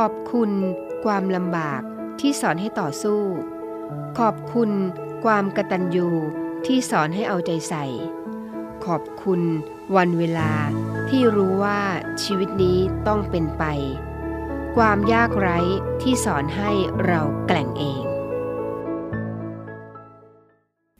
[0.00, 0.50] ขอบคุณ
[1.04, 1.80] ความลำบาก
[2.20, 3.22] ที่สอนให้ต่อสู้
[4.18, 4.70] ขอบคุณ
[5.24, 6.08] ความกตัญญู
[6.66, 7.84] ที่สอนให้เอาใจใส่
[8.84, 9.40] ขอบคุณ
[9.96, 10.52] วันเวลา
[11.08, 11.80] ที่รู้ว่า
[12.22, 13.64] ชีวิตนี้ต้องเป็นไป
[14.76, 15.58] ความยากไร้
[16.02, 16.70] ที่สอนให้
[17.06, 18.03] เราแกล่งเอง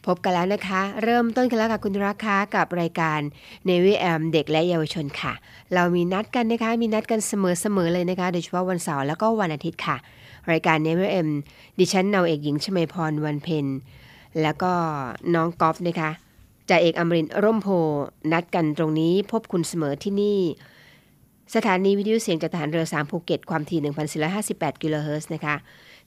[0.07, 3.21] พบกันแล้วนะคะ เริ่มต้นกันแล้วค่ะคุณรักค้ากับรายการ
[3.65, 5.33] เนวิแอมเด็กและเยาวชนค่ะ
[5.75, 9.97] เรามีนัดกันนะคะ มีนัดกันเสมอๆเลยนะคะ โดยเฉพาะวันเสาร์แล้วก็วันอาทิตย์ค่ะ
[10.53, 11.29] รายการเนวิแอม
[11.79, 13.67] ดิฉันนาเอกหญิงชมพรวันเพ็ญ
[14.43, 14.73] แล้วก็
[15.35, 16.11] น้องกอล์ฟนะคะ
[16.69, 17.69] จ่าเอกอมรินร่มโพ
[18.33, 20.39] นัดกันตรงนี้พบคุณเสมอที่นี่
[21.55, 23.81] สถานีวิทยุเสียงจากทหารเรือ 3 ภูเก็ต ความถี่
[24.31, 25.57] 1,458 กิโลเฮิรตซ์นะคะ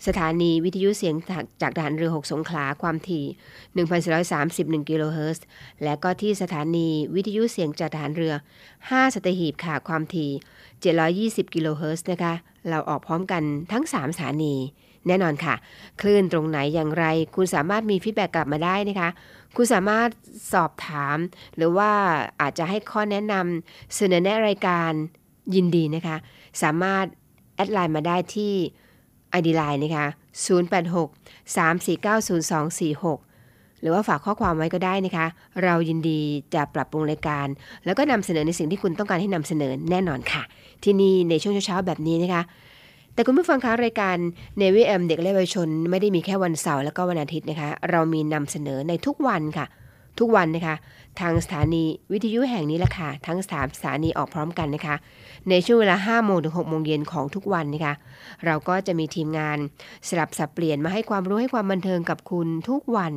[0.08, 1.16] สถานีวิทยุเสียง
[1.62, 3.26] จากทหารเรือ 6 สงขลาความถี่
[4.82, 5.46] 1,431 กิโลเฮิรตซ์
[5.84, 8.34] และก็ที่สถานีวิทยุเสียงจากทหารเรือ
[8.74, 10.32] 5 สัตหีบค่ะความถี่
[11.48, 12.34] 720 กิโลเฮิรตซ์นะคะ
[12.70, 14.56] เราออกพร้อมกันทั้ง 3 สถานี
[15.08, 15.56] แน่นอนค่ะ
[16.02, 19.10] คลื่นตรงไหนอย่างไร คุณสามารถมี feedback กลับมาได้นะคะ
[19.56, 20.10] คุณสามารถ
[20.54, 21.18] สอบถาม
[21.56, 21.92] หรือว่า
[22.42, 24.92] อาจจะให้ข้อแนะนำเสนอแนะรายการ
[25.56, 26.18] ยินดีนะคะ
[26.62, 27.06] สามารถ
[27.56, 28.54] add Line มาได้ที่
[29.38, 30.06] ID Line นะคะ
[30.46, 35.26] 086 349 0246 หรือว่าฝากข้อความไว้ก็ได้นะคะ
[35.64, 36.20] เรายินดี
[36.54, 37.48] จะปรับปรุงรายการ
[37.86, 40.44] แล้วก็นำเสนอในสิ่งที่คุณต้องการให้นำเสนอแน่นอนค่ะ
[40.84, 42.42] ที่นี่ในช่วงเช้าๆแบบนี้นะคะ
[43.14, 44.18] แต่คุณผู้ฟังคะรายการ
[44.58, 49.66] เนวิแอมเด็กและเยาวชน ไม่ได้มีแค่วันเสาร์แล้วก็วันอาทิตย์นะคะ เรามีนำเสนอในทุกวันค่ะ
[50.20, 50.76] ทุกวันนะคะ
[51.20, 54.96] ทางสถานีวิทยุแห่งนี้แหละค่ะ ทั้งสามสถานีออกพร้อมกันนะคะ
[55.50, 57.94] ในช่วงเวลา 5 โมงถึง 6 โมงเย็นของทุกวันนะคะ
[58.46, 59.58] เราก็จะมีทีมงาน
[60.08, 63.14] สลับสับเปลี่ยนมาให้ความรู้ให้ความบันเทิงกับคุณทุกวัน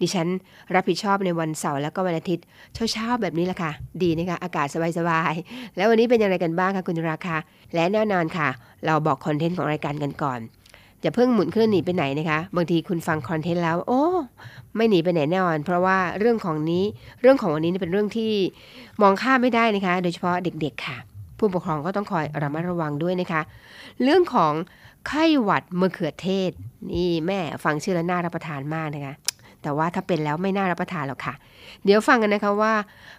[0.00, 0.28] ดิฉัน
[0.74, 2.44] รับผิดชอบในวันเสาร์แล้วก็วันอาทิตย์
[2.92, 3.72] เช้าๆแบบนี้แหละค่ะ
[4.02, 4.66] ดีนะคะ อากาศ
[4.98, 7.36] สบายๆ แล้ววันนี้เป็นยังไงกันบ้างคะคุณราคา
[7.74, 8.48] และแน่นอนค่ะ
[8.86, 10.40] เราบอกคอนเทนต์ของรายการกันก่อน
[11.00, 14.02] อย่าเพิ่งหมุนเครื่องหนีไปไหนนะคะ บางทีคุณฟังคอนเทนต์แล้ว โอ้
[14.76, 16.84] ไม่หนีไปไหนแน่นอน เพราะว่าเรื่องของนี้
[17.20, 18.32] เรื่องของวันนี้เป็นเรื่องที่
[19.02, 20.96] มองข้ามไม่ได้นะคะ โดยเฉพาะเด็ก ๆ ค่ะ
[21.38, 23.42] ผู้ปกครองก็ต้องคอยระมัดระวังด้วยนะคะ
[24.02, 24.52] เรื่องของ
[25.08, 26.50] ไข้หวัดมะเขือเทศ
[26.92, 29.14] นี่แม่ฟังชื่อแล้วน่ารับประทานมากนะคะ
[29.62, 31.34] แต่ว่าถ้าเป็นแล้วไม่น่ารับประทานหรอกค่ะ
[31.84, 32.74] เดี๋ยวฟังกันนะคะว่า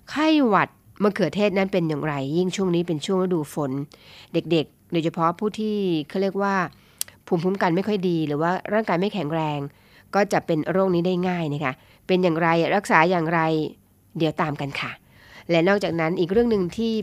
[0.09, 0.69] ไข้หวัด
[1.03, 3.71] มะเขือเทศนั้นเป็นอย่างไร ยิ่งช่วงนี้เป็นช่วงฤดูฝน
[4.33, 5.77] เด็กๆ โดยเฉพาะผู้ที่
[6.09, 6.55] เขาเรียกว่า
[7.27, 9.59] ภูมิคุ้มกันไม่ค่อยดี หรือว่าร่างกายไม่แข็งแรง
[10.15, 11.73] ก็จะเป็นโรคนี้ได้ง่ายนะคะ
[12.07, 13.39] เป็นอย่างไรรักษาอย่างไร
[14.17, 14.91] เดี๋ยวตามกันค่ะ
[15.49, 16.93] และนอกจากนั้นอีกเรื่องหนึ่งที่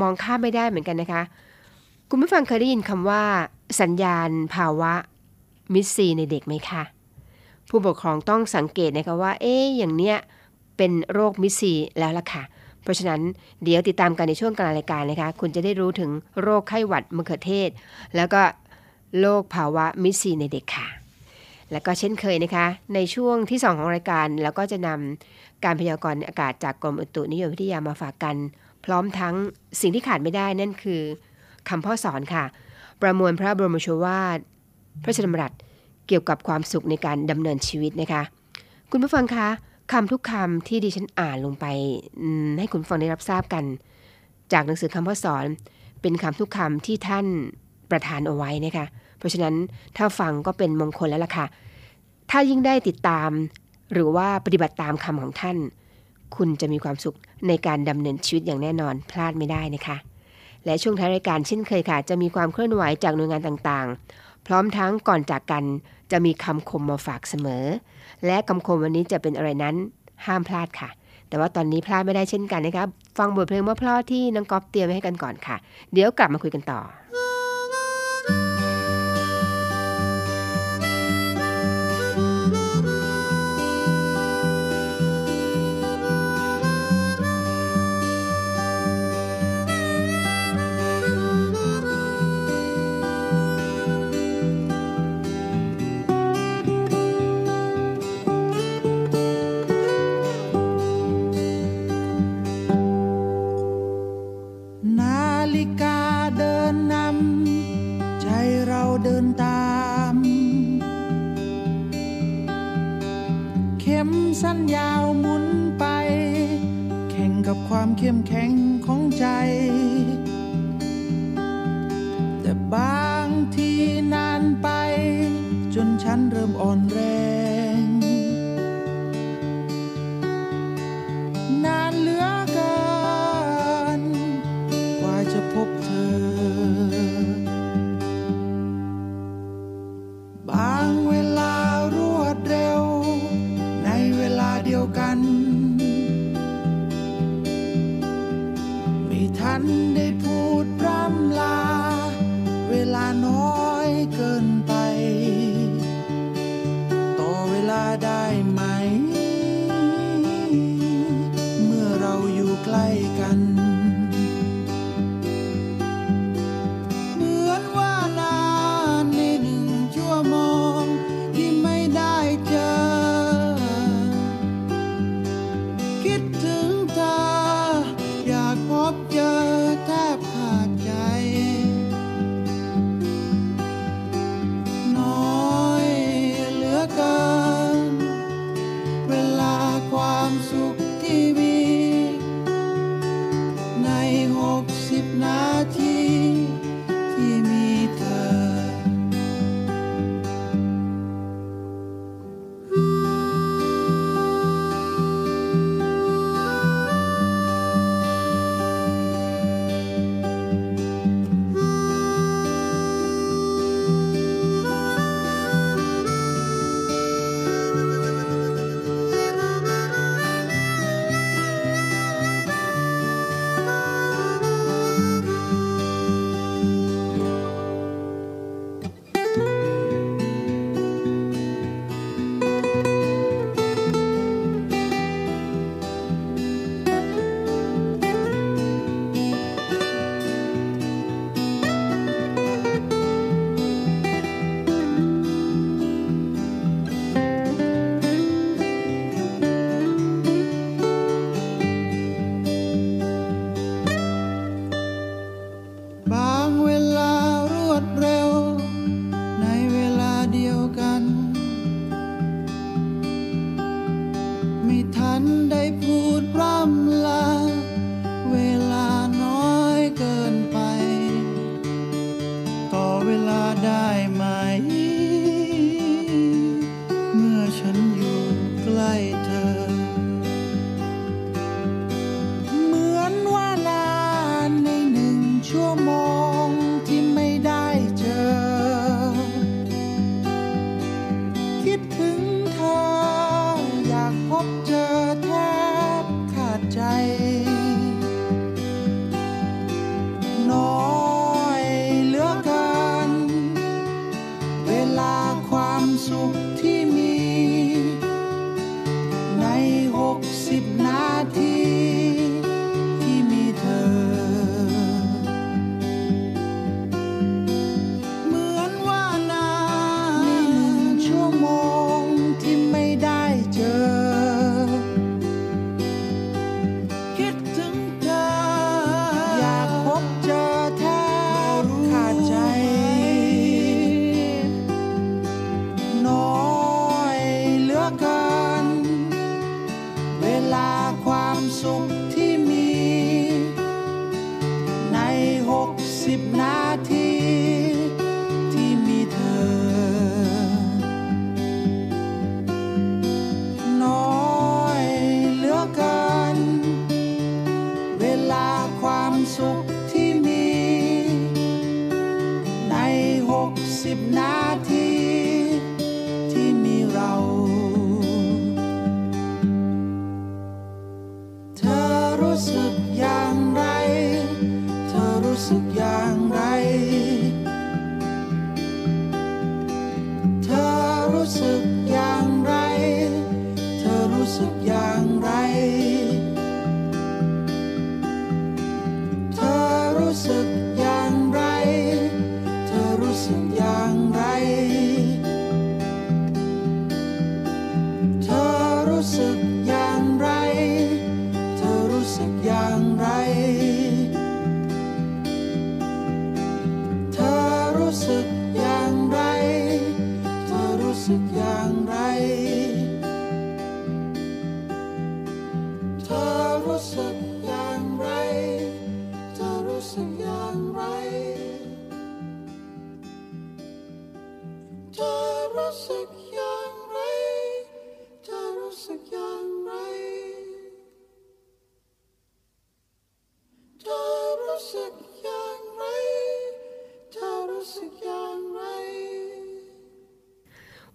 [0.00, 1.22] มองข้ามไม่ได้เหมือนกันนะคะ
[2.10, 3.22] คุณผู้ฟังเคยได้ยินคำว่า
[3.80, 4.92] สัญญาณภาวะ
[5.74, 6.82] มิสซีในเด็กไหมคะ
[7.68, 10.16] ผู้ปกครองต้องสังเกตนะคะว่า เอ๊อย่างเนี้ย
[10.76, 12.42] เป็นโรคมิสซีแล้วล่ะค่ะ
[12.82, 13.20] เพราะฉะนั้น
[13.62, 16.10] เดี๋ยวติดตามกันในช่วงกลางรายการนะคะ คุณจะได้รู้ถึง
[16.42, 17.70] โรคไข้หวัดมะเขือเทศ
[18.16, 18.42] แล้วก็
[19.20, 20.99] โรคภาวะมิสซีในเด็กค่ะ
[21.72, 28.36] และก็เช่นเคยนะคะ ในช่วงที่ 2 ของรายการแล้วก็จะนำการพยากรณ์อากาศจากกรมอุตุนิยมวิทยามาฝากกัน
[28.84, 29.34] พร้อมทั้ง
[29.80, 31.02] สิ่งที่ขาดไม่ได้นั่นคือ
[31.68, 32.44] คำพ่อสอนค่ะ
[33.02, 34.38] ประมวลพระบรมโชวาท
[35.02, 35.52] พระชนมรัต
[36.08, 38.22] เกี่ยวกับความสุขในการดำเนินชีวิตนะคะ
[38.90, 39.48] คุณผู้ฟังคะ
[39.92, 41.66] คำทุกคำที่ดิฉันอ่านลงไป
[42.58, 43.64] ให้คุณฟังได้รับทราบกัน
[44.52, 45.44] จากหนังสือคำพ่อสอน
[46.02, 47.26] เป็นคำทุกคำที่ท่าน
[47.90, 48.86] ประทานเอาไว้นะคะ
[49.20, 49.54] เพราะฉะนั้น
[49.96, 51.46] ถ้าฟังก็เป็นมงคลแล้วล่ะค่ะ
[52.30, 53.30] ถ้ายิ่งได้ติดตาม
[53.92, 55.56] หรือว่าปฏิบัติตามคำของท่าน
[56.36, 57.16] คุณจะมีความสุข
[57.48, 59.96] ในการดำเนินชีวิตอย่างแน่นอนพลาดไม่ได้นะคะ
[60.64, 65.64] และช่วงท้ายรายการเช่นเคยค่ะ จะมีความเคลื่อนไหวจากหน่วยงานต่างๆ พร้อมทั้งก่อนจากกัน
[66.12, 67.64] จะมีคำคมมาฝากเสมอ
[68.26, 69.76] และคำคมวันนี้จะเป็นอะไรนั้น
[70.26, 70.88] ห้ามพลาดค่ะ
[71.28, 72.86] แต่ว่าตอนนี้พลาดไม่ได้เช่นกันนะคะ
[73.18, 75.56] ฟังบทเพลงว่าเพลาะที่น้องก๊อฟเตรียมไว้ให้กันก่อนค่ะ
[75.92, 76.80] เดี๋ยวกลับมาคุยกันต่อ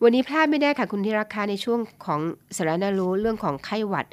[0.08, 2.22] วันนี้พลาดไม่ได้ค่ะคุณที่รักค่ะในช่วงของ
[2.58, 4.08] สาระน่ารู้เรื่องของไข้หวัด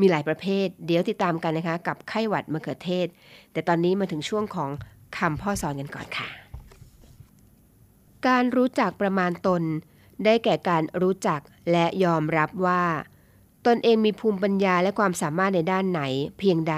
[0.00, 3.06] มีหลายประเภท เดี๋ยวติดตามกันนะคะ กับไข้หวัดมะเขือเทศ
[3.52, 4.70] แต่ตอนนี้มาถึงช่วงของ
[5.18, 6.28] คำพ่อสอนกันก่อนค่ะ
[8.26, 9.62] การรู้จักประมาณตน
[10.24, 11.40] ได้แก่การรู้จัก
[11.70, 12.82] และยอมรับว่า
[13.66, 16.02] ตนเองมีภูมิปัญญาและความสามารถในด้านไหน
[16.38, 16.76] เพียงใด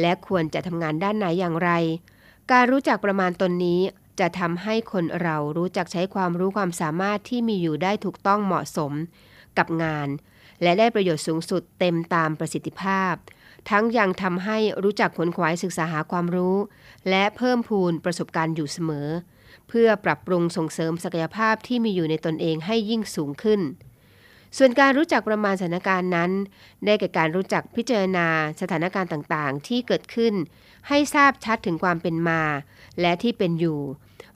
[0.00, 1.70] และควรจะทำงานด้านไหนอย่างไร
[2.52, 3.80] การรู้จักประมาณตนนี้
[4.22, 8.92] จะทำให้คนเรารู้จักใช้ความรู้ความสามารถที่มีอยู่ได้ถูกต้องเหมาะสม
[9.58, 10.08] กับงาน
[10.62, 13.14] และได้ประโยชน์สูงสุดเต็มตามประสิทธิภาพ
[13.70, 16.56] ทั้งยังทำให้รู้จักขวนขวายศึกษาหาความรู้
[17.10, 19.08] และเพิ่มพูนประสบการณ์อยู่เสมอ
[19.68, 23.60] เพื่อปรับปรุงส่งเสริมศักยภาพที่มีอยู่ในตนเองให้ยิ่งสูงขึ้น
[24.58, 26.30] ส่วนการรู้จักประมาณสถานการณ์นั้น
[26.84, 28.28] ได้แก่การรู้จักพิจารณา
[28.60, 30.34] สถานการณ์ต่างๆ ที่เกิดขึ้น
[30.88, 32.42] ให้ทราบชัดถึงความเป็นมา
[33.00, 33.80] และที่เป็นอยู่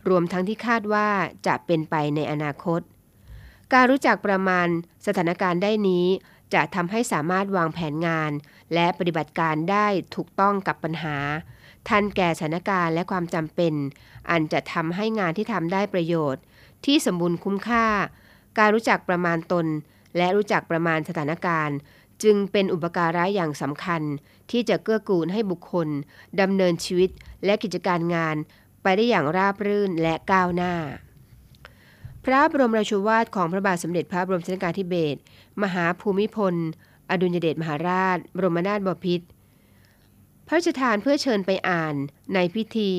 [0.08, 1.08] รวมทั้งที่คาดว่า
[1.46, 2.80] จะเป็นไปในอนาคต
[3.72, 4.68] การรู้จักประมาณ
[5.06, 6.06] สถานการณ์ได้นี้
[6.54, 8.30] จะทำให้สามารถวางแผนงาน
[8.74, 11.16] และปฏิบัติการได้ถูกต้องกับปัญหา
[11.88, 13.74] ทันแก่สถานการณ์และความจำเป็น
[14.30, 16.42] อันจะทำให้งานที่ทำได้ประโยชน์
[16.84, 17.86] ที่สมบูรณ์คุ้มค่า
[18.58, 19.66] การรู้จักประมาณตน
[20.16, 21.76] และรู้จักประมาณสถานการณ์
[22.22, 24.02] จึงเป็นอุปการะอย่างสำคัญ
[24.50, 25.88] ที่จะเกื้อกูลให้บุคคล
[26.40, 27.10] ดำเนินชีวิต
[27.44, 28.36] และกิจการงาน
[28.88, 30.74] ไปได้อย่างราบรื่นและก้าวหน้า
[32.24, 35.18] พระบรมราชวาทของพระบาทสมเด็จพระบรมชนกาธิเบศร
[35.62, 36.54] มหาภูมิพล
[37.10, 39.26] อดุลยเดชมหาราช บรมนาถบพิตร
[40.46, 41.94] พระราชทานเพื่อเชิญไปอ่าน
[42.34, 42.92] ในพิธี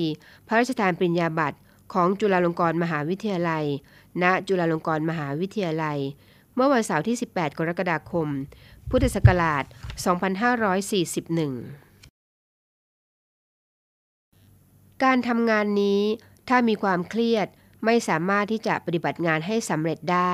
[0.48, 1.58] พระราชทานปริญญาบัตร
[1.94, 3.66] ของจุฬาลงกรณ์มหาวิทยาลัย
[4.24, 6.00] ณ จุฬาลงกรณ์มหาวิทยาลัย
[6.56, 8.28] เมื่อวันเสาร์ที่ 18 กรกฎาคม
[8.90, 9.64] พุทธศักราช
[10.58, 11.87] 2541
[15.04, 16.02] การทำงานนี้
[16.50, 17.48] ถ้ามีความเครียด
[17.86, 20.34] ไม่สามารถที่จะปฏิบัติงานให้สำเร็จได้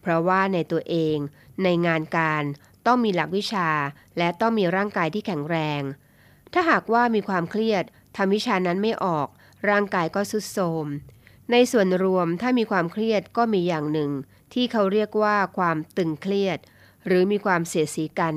[0.00, 1.16] เพราะว่าในตัวเอง
[1.62, 2.42] ในงานการ
[2.86, 3.70] ต้องมีหลักวิชา
[4.18, 5.82] และต้องมีร่างกายที่แข็งแรง
[6.52, 7.84] ถ้าหากว่ามีความเครียด
[8.16, 9.28] ทำวิชานั้นไม่ออก
[9.68, 10.86] ร่างกายก็สุดโทม
[11.52, 14.10] ในส่วนรวมถ้ามีความเครียดก็มีอย่างหนึ่ง
[14.52, 16.58] ที่เขาเรียกว่าความตึงเครียด
[17.06, 18.34] หรือมีความเสียสีกัน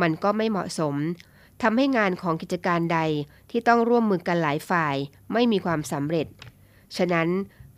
[0.00, 0.94] มันก็ไม่เหมาะสม
[1.62, 2.98] ทำให้งานของกิจการใด
[3.50, 4.96] ที่ต้องร่วมมือกันหลายฝ่าย
[5.32, 6.26] ไม่มีความสำเร็จ
[6.96, 7.28] ฉะนั้น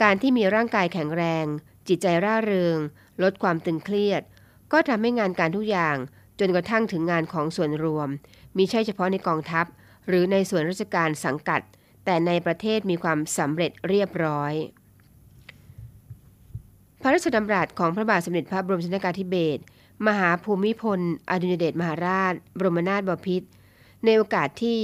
[0.02, 1.46] การที่มีร่างกายแข็งแรง
[1.88, 2.78] จิตใจร่าเริง
[3.22, 4.22] ลดความตึงเครียด
[4.72, 5.96] ก็ทำให้งานการทุกอย่าง
[6.38, 8.08] จนกระทั่งถึงงานของส่วนรวม
[8.56, 9.66] มิใช่เฉพาะในกองทัพ
[10.06, 11.60] หรือในส่วนราชการสังกัด
[12.04, 14.52] แต่ในประเทศมีความสำเร็จเรียบร้อย
[17.00, 19.62] พระราชดำรัสของพระบาทสมเด็จพระบรมชนกาธิเบศร
[20.06, 23.48] มหาภูมิพล อดุลยเดชมหาราช บรมนาถบพิตร
[24.04, 24.80] ในโอกาสที่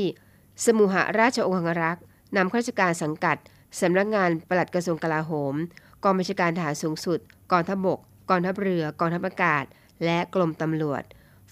[0.65, 2.05] สมุหราชองครักษ์
[2.37, 3.37] นำข้าราชการสังกัด
[3.81, 5.55] สำนักงานปลัดกระทรวงกลาโหม
[6.03, 7.19] กองบัญชาการทหารสูงสุด
[7.53, 7.99] กองทัพบก
[8.31, 9.65] กองทัพเรือ กองทัพอากาศ
[10.05, 11.03] และกรมตำรวจ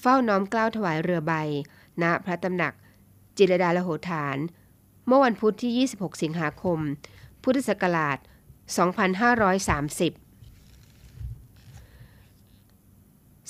[0.00, 1.32] เฝ้าน้อมเกล้าถวายเรือใบ
[2.02, 2.72] ณ พระตำหนัก
[3.36, 4.36] จิรดาลโหฐาน
[5.06, 6.78] เมื่อวันพุธที่ 26 สิงหาคม
[7.42, 8.26] พุทธศักราช 2530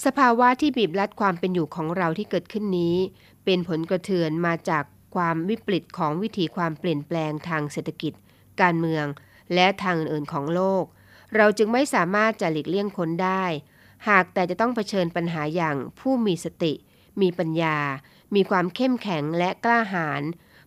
[0.04, 2.97] สภาวะที่บีบรัดความเป็นอยู่ของเราที่เกิดขึ้นนี้
[3.44, 4.84] เป็นผลกระเทือนมาจาก
[5.14, 8.12] ความวิปริตของวิถีความเปลี่ยนแปลงทางเศรษฐกิจ
[8.61, 9.06] การเมือง
[9.54, 10.84] และทางอื่นๆของโลก
[11.37, 13.44] เราจึงไม่สามารถจะหลีกเลี่ยงพ้นได้
[14.08, 16.72] หากแต่จะต้องเผชิญปัญหาอย่างผู้มีสติ
[17.20, 17.78] มีปัญญา
[18.34, 20.22] มีความเข้มแข็งและกล้าหาญ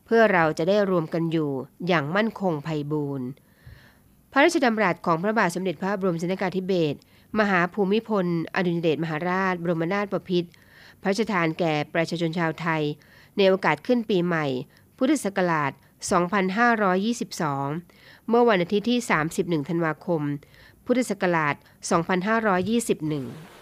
[0.05, 1.51] เพื่อเราจะได้รวมกันอยู่
[1.87, 3.27] อย่างมั่นคงไพบูรณ์
[4.31, 6.97] พระราชดำรัสของพระบาทสมเด็จพระบรมชนกาธิเบศร
[7.39, 10.49] มหาภูมิพล อดุลยเดชมหาราช บรมนาถบพิตร
[11.05, 12.83] พระราชทานแก่ประชาชนชาวไทย
[13.37, 14.45] ในโอกาสขึ้นปีใหม่
[14.97, 15.71] พุทธศักราช
[17.55, 18.99] 2522 เมื่อวันอาทิตย์ที่
[19.33, 20.21] 31 ธันวาคม
[20.85, 21.55] พุทธศักราช
[23.15, 23.54] 2521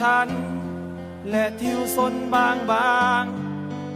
[0.00, 0.28] ฉัน
[1.30, 3.24] และทิวสนบางบาง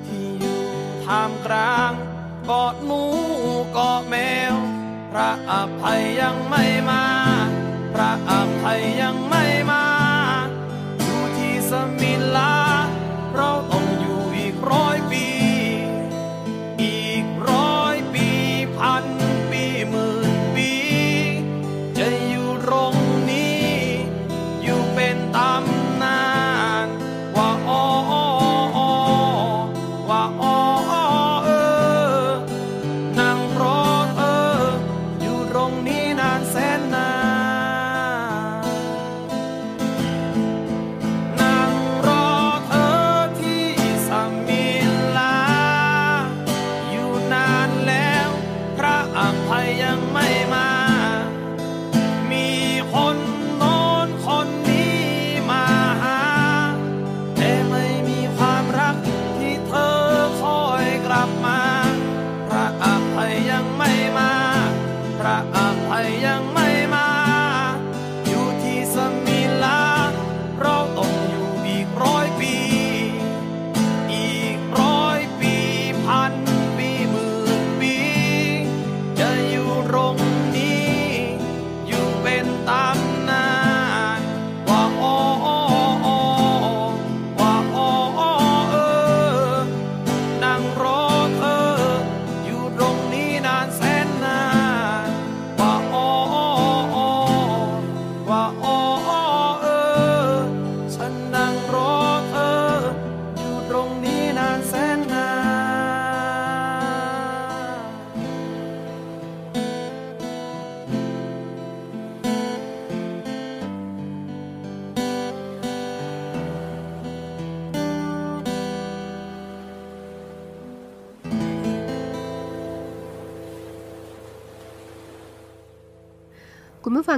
[0.07, 0.63] ที่อยู่
[1.05, 1.93] ท่ามกลาง
[2.47, 3.03] เกาะหมู
[3.73, 4.15] เกาะแม
[4.53, 4.55] ว
[5.13, 7.05] พระอภัยยังไม่มา
[7.95, 9.80] พระอภัยยังไม่มา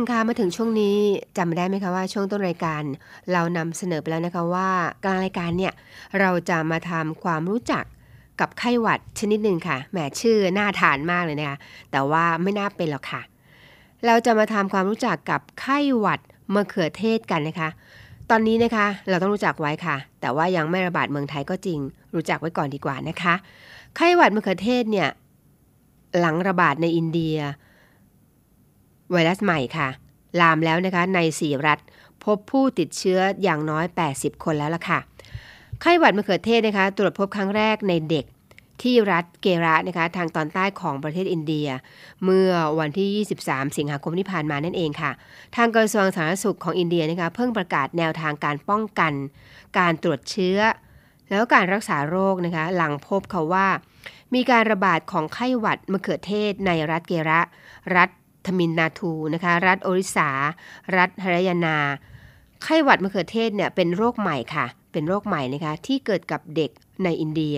[0.02, 0.96] ังคะมาถึงช่วงนี้
[1.38, 2.82] จำได้ไหมคะว่าช่วงต้นรายการ
[3.32, 4.70] เรานำเสนอไปแล้วนะคะว่า
[5.04, 5.72] กลางรายการเนี่ย
[6.20, 7.84] เราจะมาทำความรู้จัก
[8.40, 11.58] กับไข้หวัดชนิดหนึ่งค่ะแหมชื่อน่าทานมากเลยนะคะ
[11.90, 13.22] แต่ว่าไม่น่าเป็นหรอกค่ะ
[14.06, 16.20] เราจะมาทำความรู้จักกับไข้หวัด
[16.54, 17.68] มะเขือเทศกันนะคะ
[18.30, 21.78] ตอนนี้นะคะเราต้องรู้จักไว้ค่ะ แต่ว่ายังไม่ระบาดเมืองไทยก็จริง
[22.14, 23.34] รู้จักไว้ก่อนดีกว่านะคะ
[23.96, 25.08] ไข้หวัดมะเขือเทศเนี่ย
[26.18, 27.36] หลังระบาดในอินเดีย
[29.12, 29.88] ไวรัสใหม่ค่ะ
[30.40, 31.78] ลามแล้วนะคะใน 4 รัฐ
[32.24, 34.98] พบผู้ติดเชื้ออย่างน้อย 80 คนแล้วล่ะค่ะ
[35.80, 38.24] ไข้หวัดมะเขือเทศนะคะ ตรวจพบครั้งแรกในเด็ก
[38.82, 41.68] ที่รัฐเกระนะคะทางตอนใต้ของประเทศอินเดีย
[42.24, 45.10] เมื่อวันที่ 23 สิงหาคมที่ผ่านมานั่นเองค่ะ
[45.56, 49.12] ทางกระทรวงสาธารณสุขของอินเดียนะคะเพิ่งประกาศแนวทางการป้องกัน
[49.78, 50.58] การตรวจเชื้อ
[51.30, 53.68] แล้วการรักษาโรคนะคะหลังพบเขาว่า
[54.34, 57.40] มีการระบาดของไข้หวัดมะเขือเทศในรัฐเกระ
[57.96, 58.08] รัฐ
[58.46, 60.30] ทมินนาทูนะคะรัฐโอริสา
[60.96, 61.78] รัฐฮารยานา
[62.62, 66.70] ไข้หวัดมะเขือเทศเนี่ยเป็นโรคใหม่ค่ะ เป็นโรคใหม่นะคะที่เกิดกับเด็ก
[67.04, 67.56] ในอินเดีย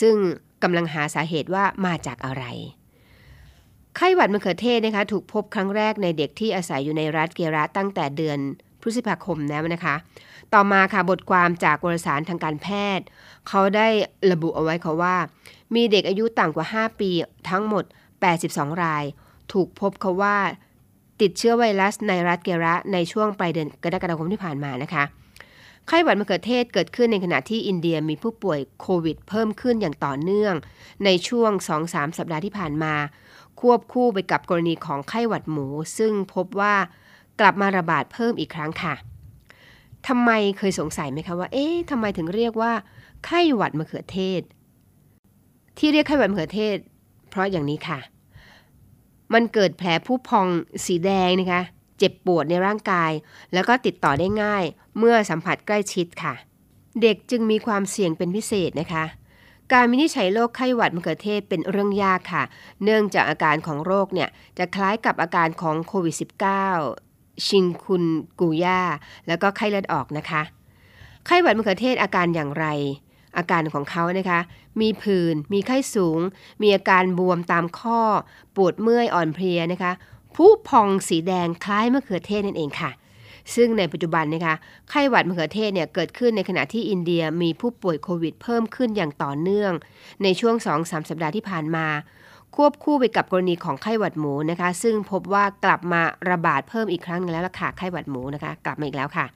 [0.00, 0.16] ซึ่ง
[0.62, 2.44] กำลังหาสาเหตุว่ามาจากอะไร
[3.96, 8.38] ไข้หวัดมะเขือเทศนะคะถูกพบครั้งแรกในเด็กที่อาศัยอยู่ในรัฐเกระตั้งแต่เดือน
[8.80, 9.94] พฤษภาคมแล้วนะคะ
[10.54, 13.06] ต่อมาค่ะบทความจากวารสารทางการแพทย์
[13.48, 13.88] เขาได้
[14.32, 15.16] ระบุเอาไว้เขาว่า
[15.74, 17.10] มีเด็กอายุต่ำกว่า 5 ปี
[17.50, 17.84] ทั้งหมด
[18.32, 19.04] 82 ราย
[19.52, 20.36] ถูกพบเขาว่า
[21.20, 25.04] ติดเชื้อไวรัสในรัฐเกระในช่วงปลายเดือนกรกฎาคมที่ผ่านมานะคะ
[25.86, 30.54] ไข้หวัดมะเขือเทศเกิดขึ้นในขณะที่อินเดียมีผู้ป่วยโควิดเพิ่มขึ้นอย่างต่อเนื่อง
[31.04, 31.50] ในช่วง
[31.84, 32.94] 2-3 สัปดาห์ที่ผ่านมา
[33.60, 35.66] ควบคู่ไปกับกรณีของไข้หวัดหมู
[35.98, 36.74] ซึ่งพบว่า
[37.40, 38.94] กลับมาระบาดเพิ่มอีกครั้งค่ะ
[40.08, 42.72] ทำไมเคยสงสัยไหมคะว่า เอ๊ะทำไมถึงเรียกว่า
[43.24, 44.42] ไข้หวัดมะเขือเทศ
[45.78, 46.76] ที่เรียกไข้หวัดมะเขือเทศ
[47.30, 47.98] เพราะอย่างนี้ค่ะ
[49.32, 50.46] มันเกิดแผลผู้พอง
[50.86, 51.62] สีแดงนะคะ
[51.98, 53.12] เจ็บปวดในร่างกาย
[53.52, 54.64] แล้วก็ติดต่อได้ง่าย
[54.98, 56.34] เมื่อสัมผัสใกล้ชิดค่ะ
[57.02, 59.04] เด็กจึงมีความเสี่ยงเป็นพิเศษนะคะ
[59.72, 62.42] การวินิจฉัยโรคไข้หวัดมะเขือเทศเป็นเรื่องยากค่ะ
[62.84, 66.14] เนื่องจากอาการของโรคเนี่ยจะคล้ายกับอาการของโควิด
[66.82, 68.04] -19 ชิงคุน
[68.40, 68.80] กูย่า
[69.26, 70.42] แล้วก็ไข้เลือดออกนะคะ
[71.26, 72.66] ไข้หวัดมะเขือเทศอาการอย่างไร
[73.38, 74.40] อาการของเขานะคะ
[74.80, 76.20] มีผื่น มีไข้สูง
[76.62, 78.00] มีอาการบวมตามข้อ
[78.56, 79.92] ปวดเมื่อยอ่อนเพลียนะคะ
[80.36, 82.90] ผู้พองสีแดงคล้ายมะเขือเทศนั่นเองค่ะ
[83.54, 84.54] ซึ่งในปัจจุบันนะคะ
[84.90, 89.72] ไข้หวัดมะเขือเทศเนี่ยเกิดขึ้นในขณะที่อินเดียมีผู้ป่วยโควิดเพิ่มขึ้นอย่างต่อเนื่อง
[90.22, 91.86] ในช่วง 2-3 สัปดาห์ที่ผ่านมา
[92.56, 99.26] ควบคู่ไปกับกรณีของไข้หวัดหมูนะคะ ซึ่งพบว่ากลับมาระบาดเพิ่มอีกครั้งหนึงแล้วล่ะค่ะไข้หวัดหมูนะคะ กลับมาอีกแล้วค่ะ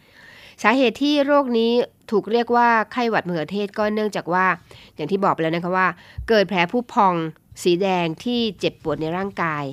[0.63, 1.73] สาเหตุที่โรคนี้
[2.11, 4.47] ถูกเรียกว่าไข้หวัดมะเขือเทศก็เนื่องจากว่า
[4.95, 5.89] อย่างที่บอกไปแล้วนะคะว่า
[6.29, 7.15] เกิดแผลผู้พอง
[7.63, 9.65] สีแดงที่เจ็บปวดในร่างกาย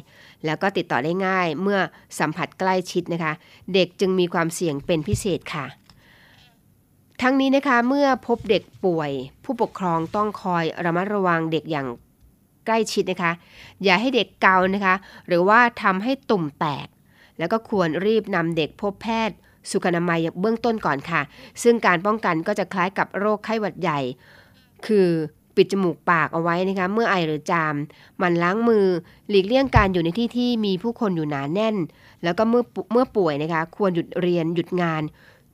[0.46, 1.80] แล้วก็ติดต่อได้ง่ายเมื่อ
[2.20, 3.34] สัมผัสใกล้ชิดนะคะ
[3.74, 5.65] เด็กจึงมีความเสี่ยงเป็นพิเศษค่ะ
[7.22, 9.12] ทั้งนี้นะคะเมื่อพบเด็กป่วย
[9.44, 11.88] ผู้ปกครองต้องคอยระมัดระวังเด็กอย่าง
[12.65, 13.32] ใกล้ชิดนะคะ
[13.84, 14.96] อย่าให้เด็กเกานะคะ
[15.28, 16.88] หรือว่าทำให้ตุ่มแตก
[17.39, 19.38] แล้วก็ควรรีบนำเด็กพบแพทย์
[19.72, 21.22] สุขอนามัยเบื้องต้นก่อนค่ะ
[21.63, 24.00] ซึ่งการป้องกันก็จะคล้ายกับโรคไข้หวัดใหญ่
[24.88, 25.10] คือ
[25.56, 27.76] ปิดจมูกปากเอาไว้นะคะเมื่อไอหรือจาม
[28.22, 28.86] มันล้างมือ
[29.30, 31.76] หลีกเลี่ยงการอยู่ในที่ที่มีผู้คนอยู่หนาแน่น
[32.24, 35.02] แล้วก็เมื่อเมื่อป่วยนะคะควรหยุดเรียนหยุดงาน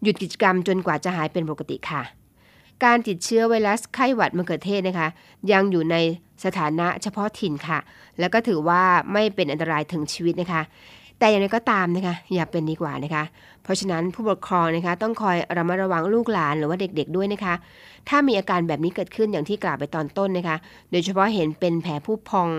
[0.04, 2.04] หยุดกิจกรรมจนกว่าจะหายเป็นปกติค่ะ
[2.84, 5.08] การติดเชื้อไวรัสไข้หวัดมะเขือเทศนะคะ
[5.52, 5.96] ยังอยู่ใน
[6.46, 7.80] สถานะเฉพาะถิ่นค่ะ
[8.20, 8.82] แล้วก็ถือว่า
[9.14, 10.62] ไม่เป็นอันตรายถึงชีวิตนะคะ
[11.20, 13.24] แต่อย่างไรก็ตามนะคะอย่าเป็นดีกว่านะคะ
[13.64, 17.54] เพราะฉะนั้นผู้ปกครองนะคะต้องคอยระมัดระวังลูกหลานหรือว่าเด็กๆด้วยนะคะ
[18.10, 20.58] ถ้ามีอาการแบบนี้เกิดขึ้นอย่างที่กล่าวไปตอนต้นนะคะ
[20.92, 22.50] โดยเฉพาะเห็นเป็นแผลผู้พอง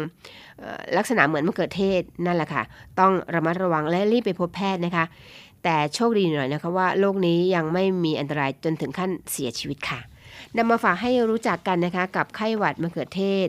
[0.62, 2.62] ออลักษณะเหมือนมะเขือเทศนั่นแหละค่ะ
[2.99, 5.05] ต้องระมัดระวังและรีบไปพบแพทย์นะคะ
[5.64, 10.01] แต่โชคดีหน่อยนะคะว่าโรคนี้ยังไม่มีอันตรายจนถึงขั้นเสียชีวิตค่ะ
[10.57, 13.49] นำมาฝากให้รู้จักกันนะคะกับไข้หวัดมะเขือเทศ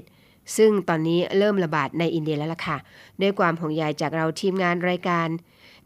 [0.57, 2.77] ซึ่งตอนนี้เริ่มระบาดในอินเดียแล้วล่ะค่ะ
[3.21, 5.27] ด้วยความห่วงใยจากเราทีมงานรายการ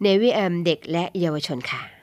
[0.01, 2.00] เนวิแอมเด็กและเยาวชนค่ะ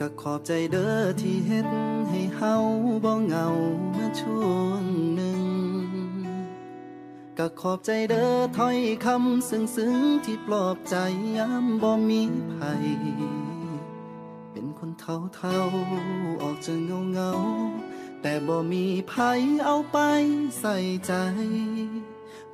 [0.00, 1.68] ก็ขอบใจเด้อที่เฮ็ด
[2.10, 2.54] ให้เฮา
[3.04, 3.46] บ่เหงา
[3.94, 4.46] เมาช่ว
[4.80, 4.82] ง
[5.14, 5.42] หนึ่ง
[7.38, 10.96] ก็ขอบใจเด้อถ้อยคำซึ้งๆที่ปลอบใจ
[11.36, 12.86] ยามบ่มีภัย
[14.52, 15.58] เป็นคนเท่าเท่า
[16.42, 17.30] ออกจะเงาเงา
[18.22, 19.98] แต่บ่มีภัยเอาไป
[20.60, 21.12] ใส่ใจ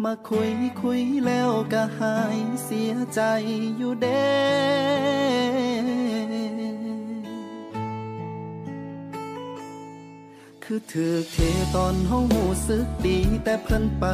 [0.03, 0.53] มาคุย
[0.83, 3.21] คุยแล้วก็หายเสียใจ
[3.77, 5.12] อยู่เด้
[10.75, 11.37] คือถือเท
[11.75, 14.05] ตอนห้องหูสึกดี แต่เพิ่นไป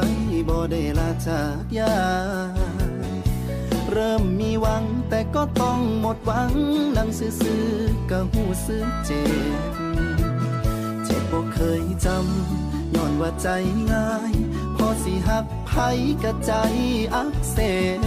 [0.47, 1.97] บ่ได้ลาจากยา
[3.91, 6.51] เริ่มมีหวังแต่ก็ต้องหมดหวัง
[6.97, 9.23] นั่งซื่อๆก็หูสึกเจ็
[9.63, 9.63] บ
[11.05, 13.47] เจ็บบ่เคยจำย้อนว่าใจ
[13.91, 14.33] ง่าย
[14.75, 15.71] พอสิหักไผ
[16.23, 16.51] กะใจ
[17.15, 17.57] อักเส
[17.99, 18.01] บ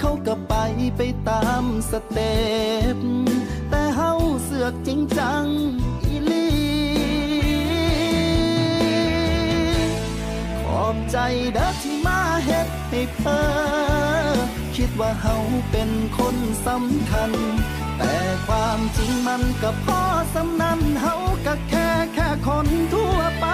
[0.00, 0.54] เขาก็ไป
[0.96, 2.38] ไปตามสเต็
[2.96, 2.98] ป
[3.70, 4.12] แต่เฮา
[4.44, 5.44] เสือกจริงจัง
[6.04, 6.37] อีลี
[10.86, 11.18] อบใจ
[11.54, 14.38] เด้อที่มาเฮ็ดให้เพ้อ
[14.76, 15.36] คิดว่าเฮา
[15.70, 16.36] เป็นคน
[16.66, 17.30] สำคัญ
[17.98, 18.14] แต่
[18.46, 20.00] ความจริงมันก็พอ
[20.34, 21.14] สำนันเฮา
[21.46, 23.46] ก็แค่แค่คนทั่วไป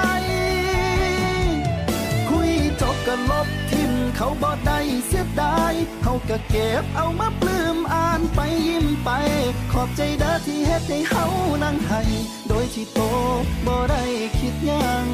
[2.29, 9.11] คุยจบก็ลบทิมเขาบ่ได้เสียดายเขาก็เก็บเอามาปลื้มอ่านไปยิ้มไป
[9.73, 11.25] ขอบใจเด้อที่เฮ็ดให้เฮา
[11.63, 12.03] นั่งให้
[12.49, 12.99] โดยที่โต
[13.67, 14.03] บ่ได้
[14.39, 15.07] คิดยัง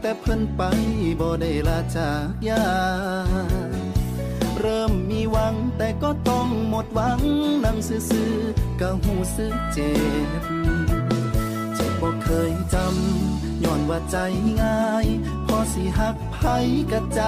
[0.00, 0.62] แต่เพิ่นไป
[1.20, 2.64] บ่ได้ลาจากยา
[4.58, 7.20] เริ่มมีหวังแต่ก็ต้องหมดหวัง
[7.64, 9.92] นั่งซื่อๆก็หูสึกเจ็
[10.42, 10.44] บ
[11.74, 14.16] เจ็บบ่เคยจำย้อนว่าใจ
[14.62, 15.06] ง่าย
[15.46, 16.38] พอสิหักไผ
[16.92, 17.20] กะใจ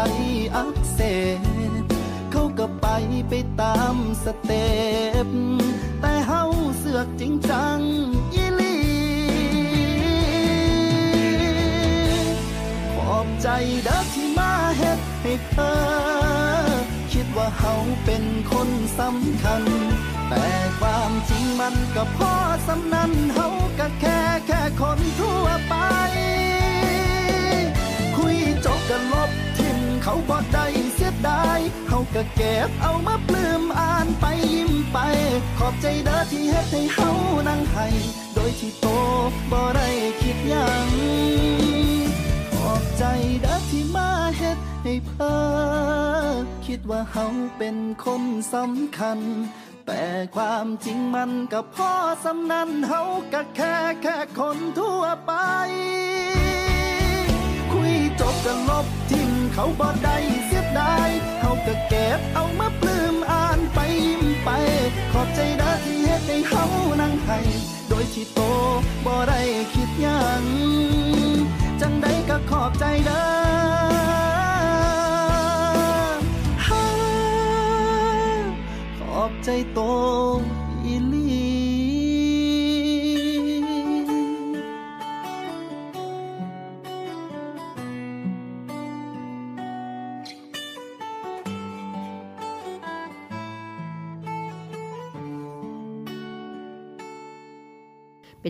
[0.57, 0.99] อักเส
[1.83, 1.85] บ
[2.31, 2.87] เขาก็ไป
[3.29, 4.71] ไปตามสเต็
[5.27, 5.29] ป
[6.01, 6.43] แต่เฮา
[6.79, 7.79] เสือกจริงจัง
[13.43, 13.49] ใจ
[13.85, 15.73] เด้อที่มาเฮ็ดให้เธอ
[17.13, 17.75] คิดว่าเฮา
[18.05, 19.63] เป็นคนสำคัญ
[20.29, 20.47] แต่
[20.81, 22.33] ความจริงมันก็พอ
[22.67, 23.49] สำนันเฮา
[23.79, 25.75] ก็แค่แค่คนทั่วไป
[28.17, 34.25] คุยจบกันลบทิมเขาบ่ได้เสียดายเฮาก็เก็บเอามาปลื้มอ่านไป
[34.55, 34.99] ยิ้มไป
[35.59, 37.11] ขอบใจเด้อที่เฮ็ดให้เฮา
[37.49, 37.87] นั่งให้
[38.35, 38.87] โดยที่โต
[39.51, 39.89] บ่ได้
[40.21, 42.00] คิดยัง
[42.73, 43.05] อบใจ
[43.43, 45.39] เด้อที่มาเฮ็ดให้เพ้อ
[46.67, 47.27] คิดว่าเฮา
[47.59, 48.23] เป็นคน
[48.55, 49.19] สำคัญ
[49.87, 50.03] แต่
[50.37, 51.93] ความจริงมันก็พอ
[52.25, 53.03] สำนันเฮา
[53.33, 55.33] ก็แค่แค่คนทั่วไป
[57.73, 64.51] คุยจบกันลบทิ้งเขาบ่ได้เสียดายเฮาก็เก็บเอามาปลื้มอ่านไปยิ้มไป
[65.13, 66.10] ขอบใจเด้อที่
[72.83, 73.27] ใจเด้อ
[78.99, 79.81] ขอบใจโต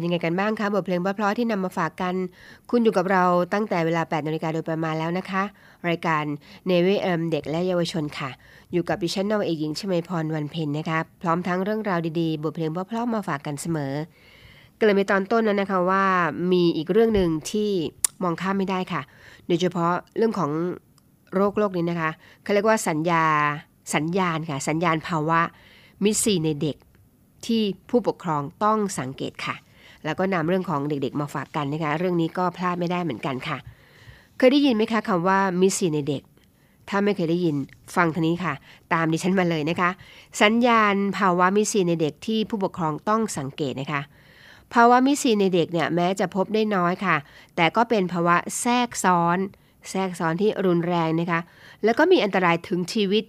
[0.00, 2.14] เป็นยังไงกันบ้างคะบทเพลงเพราะๆที่นำมาฝากกัน
[2.70, 5.42] คุณอยู่กับเราตั้งแต่เวลา 8นาฬิกาโดยประมาณแล้วนะคะ
[5.88, 6.24] รายการ
[6.66, 8.30] เนวิเอมเด็กและเยาวชนค่ะ
[8.72, 13.92] อยู่กับดิฉันนาวเอกหญิงชมาพรวันเพ็ญนะคะพร้อมทั้งเรื่องราวดีๆ บทเพลงเพราะๆมาฝากกันเสมอ
[14.76, 16.04] เกริ่นไปตอนต้นนั้นนะคะว่า
[16.52, 17.70] มีอีกเรื่องหนึ่งที่
[18.22, 19.02] มองข้ามไม่ได้ค่ะ
[19.46, 20.50] โดยเฉพาะเรื่องของ
[21.34, 22.10] โรคโรคนี้นะคะ
[22.42, 23.24] เขาเรียกว่าสัญญา
[23.94, 25.40] สัญญาณค่ะ สัญญาณภาวะ
[26.04, 26.76] มิสซีในเด็ก
[27.46, 29.54] ที่ผู้ปกครองต้องสังเกตค่ะ
[30.04, 33.58] แล้วก็นำเรื่องของเด็กๆมาฝากกันนะคะ เรื่องนี้ก็พลาดไม่ได้เหมือนกันค่ะ
[34.36, 36.22] เคยได้ยินไหมคะคำว่ามิสซีในเด็ก
[36.88, 37.56] ถ้าไม่เคยได้ยิน
[37.96, 38.54] ฟังทีนี้ค่ะ
[38.92, 39.90] ตามดิฉันมาเลยนะคะ
[40.42, 44.02] สัญญาณภาวะมิสซีในเด็กที่ผู้ปกครองต้องสังเกตนะคะ
[44.74, 47.16] ภาวะมิสซีในเด็กเนี่ยแม้จะพบได้น้อยค่ะ
[47.56, 49.38] แต่ก็เป็นภาวะแทรกซ้อน
[49.90, 51.40] แทรกซ้อนที่รุนแรงนะคะ
[51.84, 53.24] แล้วก็มีอันตรายถึงชีวิต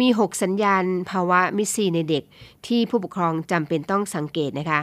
[0.00, 2.24] มี 6 สัญญาณภาวะมิสซีในเด็ก
[2.66, 4.80] ที่ผู้ปกครองจำเป็นต้องสังเกตนะคะ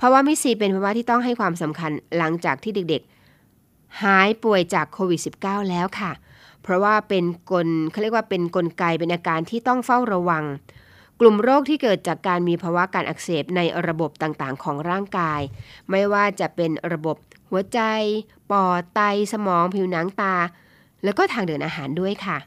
[0.00, 6.12] ภาวะมิสซีเป็นภาวะที่ต้องให้ความสำคัญหลังจากที่เด็กๆ หายป่วยจากโควิด -19 แล้วค่ะ
[6.62, 10.44] เพราะว่าเป็นกลเขาเรียกว่าเป็นกลไกเป็นอาการที่ต้องเฝ้าระวัง
[11.20, 15.40] กลุ่มโรคที่เกิดจากการมีภาวะการอักเสบในระบบต่างๆ ของร่างกาย
[15.90, 17.16] ไม่ว่าจะเป็นระบบ
[17.50, 17.80] หัวใจ
[18.50, 19.00] ปอด ไต
[19.32, 20.34] สมอง ผิวหนังตา
[21.04, 22.38] แล้วก็ทางเดินอาหารด้วยค่ะ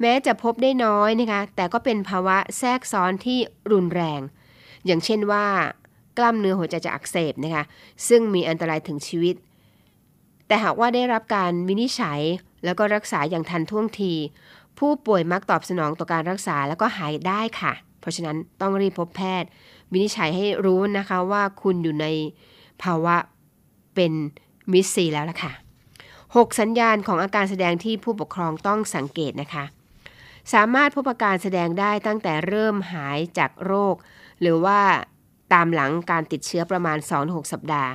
[0.00, 3.38] แม้จะพบได้น้อยนะคะ แต่ก็เป็นภาวะแทรกซ้อนที่
[3.72, 4.20] รุนแรง
[4.86, 5.46] อย่างเช่นว่า
[6.18, 7.64] กล้ามเนื้อหัวใจจะอักเสบนะคะ
[8.08, 9.34] ซึ่งมีอันตรายถึงชีวิต
[10.46, 12.20] แต่หากว่าได้รับการวินิจฉัย
[12.64, 14.12] แล้วก็รักษาอย่างทันท่วงที
[14.78, 19.48] ผู้ป่วยมักตอบสนองต่อการรักษาแล้วก็หายได้ค่ะ เพราะฉะนั้นต้องรีบพบแพทย์
[19.92, 22.06] วินิจฉัยให้รู้นะคะว่าคุณอยู่ใน
[22.82, 23.16] ภาวะ
[23.94, 24.12] เป็น
[24.72, 25.52] มิสซีแล้วล่ะค่ะ
[26.06, 29.64] 6 สัญญาณของอาการแสดงที่ผู้ปกครองต้องสังเกตนะคะ
[30.54, 33.94] สามารถพบอาการแสดงได้ตั้งแต่เริ่มหายจากโรค
[34.40, 34.80] หรือว่า
[35.52, 37.90] ตามหลังการติดเชื้อประมาณ 2-6 สัปดาห์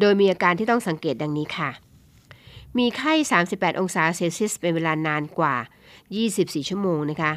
[0.00, 1.70] โดยมีอาการที่ต้องสังเกตดังนี้ค่ะ
[2.78, 3.14] มีไข้
[3.48, 5.54] 38 องศาเซลเซียสเป็นเวลานานกว่า
[6.12, 7.32] 24 ชั่วโมงนะคะ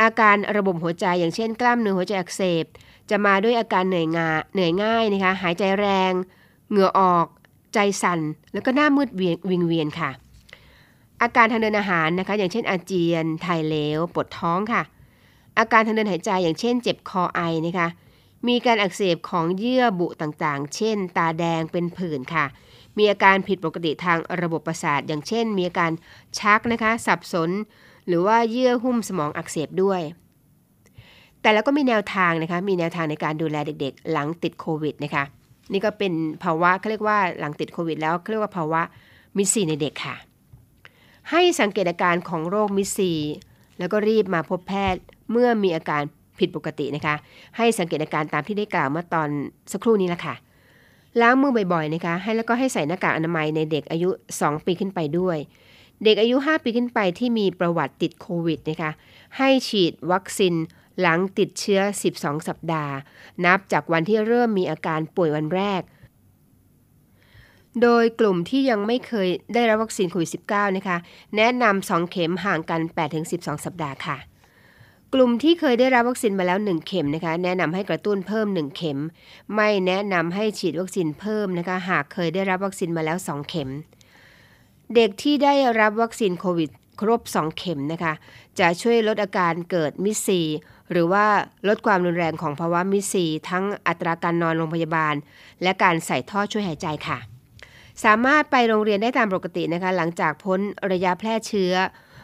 [0.00, 2.64] อาการระบบหัวใจอย่างเช่นกล้ามเนื้อหัวใจอักเสบ
[3.10, 6.12] จะมาด้วยอาการเหนื่อยงาเหนื่อยง่ายนะคะ หายใจแรง
[6.70, 7.26] เหงื่อออก
[7.74, 8.20] ใจสั่น
[8.52, 10.10] แล้วก็หน้ามืดเวียนวิงเวียนค่ะ
[11.22, 14.82] อาการทางเดินอาหารนะคะ อย่างเช่นอาเจียน ถ่ายเหลว ปวดท้องค่ะ
[15.58, 17.88] อาการทางเดินหายใจอย่างเช่น เจ็บคอไอนะคะ
[18.48, 22.46] มีการอักเสบของเยื่อบุต่างๆ เช่น ตาแดงเป็นผื่นค่ะ
[22.98, 25.90] มีอาการผิดปกติทางระบบประสาท อย่างเช่น มีอาการ
[26.38, 27.50] ชักนะคะ สับสน
[28.06, 30.00] หรือว่าเยื่อหุ้มสมองอักเสบด้วย
[31.40, 35.24] แต่แล้วก็มีแนวทางนะคะ มีแนวทางในการดูแลเด็กๆ หลังติดโควิดนะคะ
[35.72, 38.82] นี่ก็เป็นภาวะเขาเรียกว่าหลังติดโควิด แล้วเขาเรียกว่าภาวะ
[39.36, 40.16] มิสซีในเด็กค่ะ
[41.30, 43.12] ให้สังเกตอาการของโรคมิสซี
[43.78, 46.02] แล้วก็รีบมาพบแพทย์เมื่อมีอาการ
[46.40, 47.14] ผิดปกตินะคะ
[47.56, 49.28] ให้สังเกตอาการตามที่ได้กล่าวเมื่อตอน
[49.72, 50.34] สักครู่นี้ละค่ะ
[51.20, 55.38] ล้างมือบ่อยๆนะคะให้แล้วก็ให้ใส่หน้ากากอนามัยในเด็กอายุ 2 ปีขึ้นไปด้วย
[56.04, 58.90] เด็กอายุ 5 ปีขึ้นไปที่มีประวัติติดโควิดนะคะ
[59.38, 60.54] ให้ฉีดวัคซีน
[61.00, 61.80] หลังติดเชื้อ
[62.14, 62.94] 12 สัปดาห์
[63.44, 65.82] นับจากวันที่เริ่มมีอาการป่วยวันแรก
[67.82, 70.96] โดยกลุ่มที่ยังไม่เคยได้รับวัคซีนโควิด -19 นะคะ
[71.36, 72.80] แนะนำ2เข็มห่างกัน
[73.22, 74.16] 8-12 สัปดาห์ค่ะ
[75.14, 78.98] กลุ่มที่เคยได้รับวัคซีนมาแล้ว 1 เข็มนะคะแนะนำให้กระตุ้นเพิ่ม 1 เข็ม
[79.54, 83.70] ไม่แนะนำให้ฉีดวัคซีนเพิ่มนะคะหากเคยได้รับวัคซีนมาแล้ว 2 เข็ม
[84.94, 86.70] เด็กที่ได้รับวัคซีนโควิด
[87.00, 88.12] ครบ 2 เข็มนะคะ
[88.58, 90.40] จะช่วยลดอาการเกิดมิซี
[90.90, 91.24] หรือว่า
[91.68, 95.14] ลดความรุนแรงของภาวะมิซีทั้งอัตราการนอนโรงพยาบาล
[95.62, 97.18] และการใส่ท่อช่วยหายใจค่ะ
[98.04, 100.60] สามารถไปโรงเรียนได้ตามปกตินะคะหลังจากพ้น
[100.92, 101.74] ระยะแพร่เชื้อ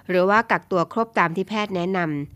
[0.09, 2.36] หรือว่ากักตัวครบตามที่แพทย์แนะนำ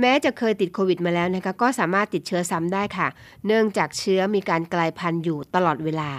[0.00, 3.08] แม้จะเคยติดโควิดมาแล้วนะคะก็สามารถติดเชื้อซ้ำได้ค่ะ
[3.46, 6.10] เนื่องจากเชื้อมีการกลายพันธุ์อยู่ตลอดเวลา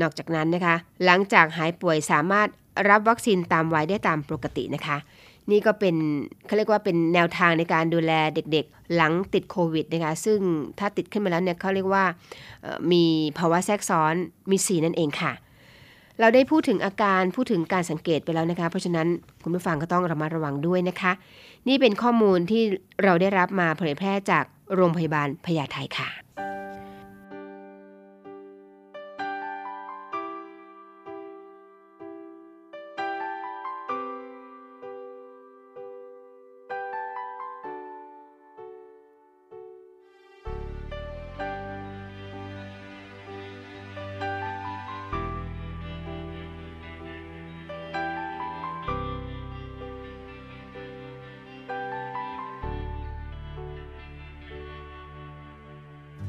[0.00, 2.48] นอกจากนั้นนะคะ หลังจากหายป่วยสามารถ
[2.90, 4.96] รับวัคซีนตามวัยได้ตามปกตินะคะ
[5.50, 5.96] นี่ก็เป็น
[6.46, 10.38] เขาเรียกว่าเป็นแนวทางในการดูแลเด็กๆ หลังติดโควิดนะคะ ซึ่ง
[10.78, 12.04] ถ้าติดขึ้นมาแล้วเนี่ยเขาเรียกว่า
[12.92, 13.04] มี
[13.38, 14.14] ภาวะแทรกซ้อน
[14.50, 15.32] มีสีนั่นเองค่ะ
[16.20, 19.06] เราได้พูดถึงอาการพูดถึงการสังเกตไปแล้วนะคะ เพราะฉะนั้น
[19.42, 21.12] คุณผู้ฟังก็ต้องระมัดระวังด้วยนะคะ
[21.68, 22.62] นี่เป็นข้อมูลที่
[23.04, 26.23] เราได้รับมาเผยแพร่จากโรงพยาบาลพญาไทค่ะ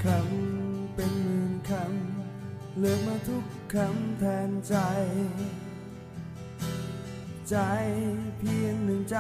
[0.06, 4.76] คำเป็นหมื่นคำเลือกมาทุกคำแทนใจ
[7.50, 7.58] ใจ
[8.38, 9.20] เพียงหนึ่งใจ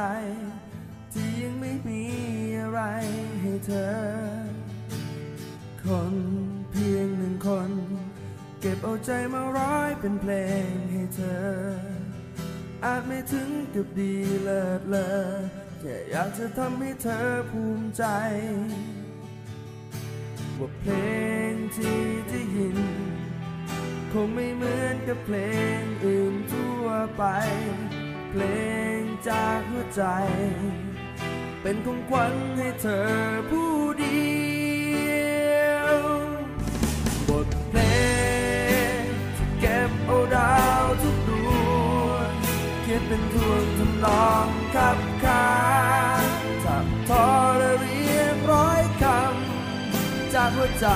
[1.13, 2.03] ที่ยังไม่มี
[2.59, 2.81] อะไร
[3.41, 3.95] ให้เธอ
[5.83, 6.15] คน
[6.71, 7.71] เพียงหนึ่งคน
[8.59, 10.33] เก็บเอาใจมาร้อยเป็นเพล
[10.69, 11.47] งให้เธอ
[12.85, 15.09] อาจไม่ถึงกับดีเลิศเลอ
[15.79, 18.03] แค่อยากจะทำให้เธอภูมิใจ
[20.59, 20.93] ว่าเพล
[21.51, 22.77] งที่ได้ยิน
[24.13, 25.37] คงไม่เหมือนกับเพล
[25.79, 26.85] งอื่นทั่ว
[27.17, 27.23] ไป
[28.31, 28.43] เพล
[28.97, 30.03] งจากหัวใจ
[31.61, 33.07] เป็นของขวัญให้เธอ
[33.49, 34.25] ผู้เดี
[35.61, 35.95] ยว
[37.29, 37.81] บทเพล
[38.99, 39.01] ง
[39.37, 41.31] ที่เก็บเอาดาวทุกด
[42.07, 42.29] วง
[42.81, 45.47] เขียนเป็นทวงทำนองขับขา
[46.23, 46.25] น
[46.63, 47.25] ทับทอ
[47.81, 47.94] รี
[50.35, 50.87] จากหัวใจ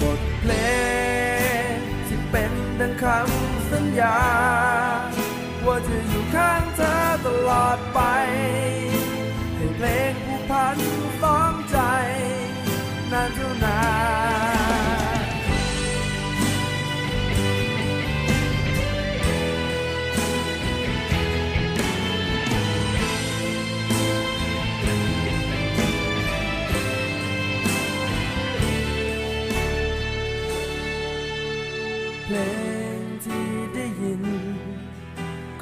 [0.00, 0.52] บทเพล
[1.72, 1.74] ง
[2.06, 4.18] ที่เป็นดังคำสัญญา
[5.64, 6.94] ว่าจะอยู่ข้างเธอ
[7.26, 8.00] ตลอดไป
[9.56, 10.78] ให้เพลงผู้พัน
[11.24, 11.78] ต้องใจ
[13.12, 13.78] นานเท่านา
[14.66, 14.67] น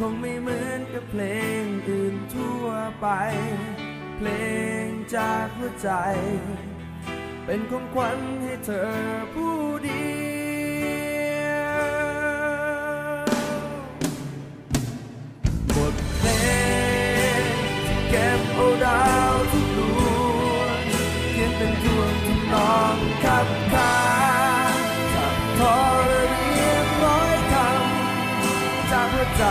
[0.01, 1.23] คงไม่เหมือนกับเพล
[1.63, 2.67] งอื่นทั่ว
[3.01, 3.07] ไป
[4.17, 4.29] เพล
[4.85, 5.91] งจากหัวใจ
[7.45, 8.91] เป็นของขวัญให้เธอ
[9.35, 10.07] ผู้เดี
[11.45, 11.87] ยว
[15.75, 16.29] บทเพล
[17.41, 17.43] ง
[17.87, 20.79] ที่เก็บเอาดาวทุกดวง
[21.33, 23.97] เขียนเป็นทวงทำนองขับขา
[24.73, 24.83] น
[25.15, 29.47] ขับทอเรียบร้อยคำจากหัวใจ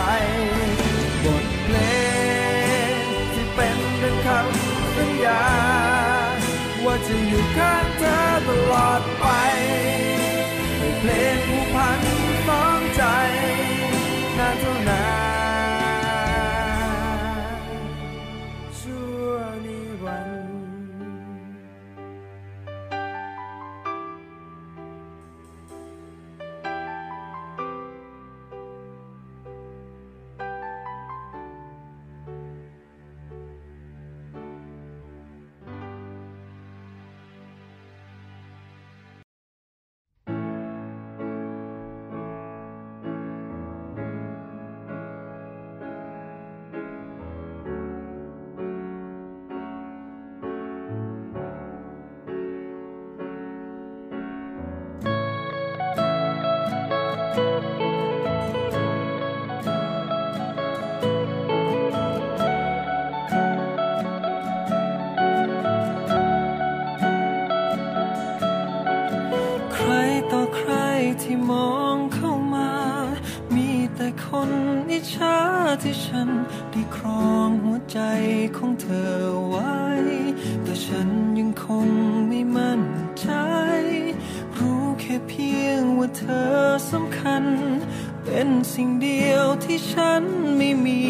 [88.38, 90.24] เป็นสิ่งเดียวที่ฉัน
[90.56, 91.00] ไม่มี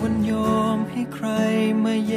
[0.00, 1.28] วันยอมให้ใคร
[1.84, 2.14] มาแย